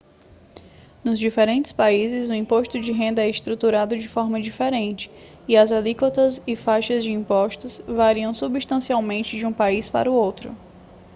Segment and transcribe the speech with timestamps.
[1.03, 5.11] nos diferentes países o imposto de renda é estruturado de forma diferente
[5.47, 10.55] e as alíquotas e faixas de impostos variam substancialmente de um país para outro